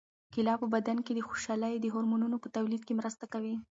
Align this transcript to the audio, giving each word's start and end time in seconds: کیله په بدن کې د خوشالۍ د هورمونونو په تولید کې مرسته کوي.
کیله 0.33 0.53
په 0.61 0.67
بدن 0.75 0.97
کې 1.05 1.11
د 1.15 1.19
خوشالۍ 1.27 1.75
د 1.79 1.85
هورمونونو 1.93 2.35
په 2.43 2.47
تولید 2.55 2.81
کې 2.85 2.97
مرسته 2.99 3.25
کوي. 3.33 3.55